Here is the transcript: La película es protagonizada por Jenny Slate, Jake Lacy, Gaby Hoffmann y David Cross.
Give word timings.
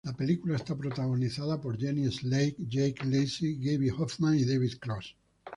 La 0.03 0.13
película 0.13 0.55
es 0.55 0.63
protagonizada 0.63 1.61
por 1.61 1.77
Jenny 1.77 2.11
Slate, 2.11 2.55
Jake 2.57 3.05
Lacy, 3.05 3.59
Gaby 3.59 3.91
Hoffmann 3.91 4.35
y 4.35 4.45
David 4.45 4.79
Cross. 4.79 5.15